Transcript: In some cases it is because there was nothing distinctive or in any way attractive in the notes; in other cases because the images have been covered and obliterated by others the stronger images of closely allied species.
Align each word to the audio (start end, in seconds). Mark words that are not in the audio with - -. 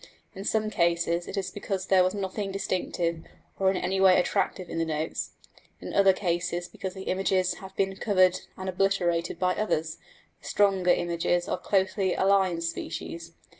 In 0.33 0.45
some 0.45 0.71
cases 0.71 1.27
it 1.27 1.37
is 1.37 1.51
because 1.51 1.85
there 1.85 2.03
was 2.03 2.15
nothing 2.15 2.51
distinctive 2.51 3.23
or 3.59 3.69
in 3.69 3.77
any 3.77 4.01
way 4.01 4.19
attractive 4.19 4.67
in 4.67 4.79
the 4.79 4.83
notes; 4.83 5.33
in 5.79 5.93
other 5.93 6.11
cases 6.11 6.67
because 6.67 6.95
the 6.95 7.03
images 7.03 7.53
have 7.61 7.75
been 7.75 7.95
covered 7.95 8.39
and 8.57 8.67
obliterated 8.67 9.37
by 9.37 9.53
others 9.53 9.97
the 10.41 10.47
stronger 10.47 10.89
images 10.89 11.47
of 11.47 11.61
closely 11.61 12.15
allied 12.15 12.63
species. 12.63 13.33